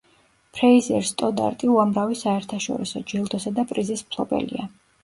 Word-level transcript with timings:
ფრეიზერ 0.57 1.05
სტოდარტი 1.09 1.69
უამრავი 1.75 2.19
საერთაშორისო 2.25 3.07
ჯილდოსა 3.13 3.57
და 3.61 3.71
პრიზის 3.75 4.07
მფლობელია. 4.09 4.73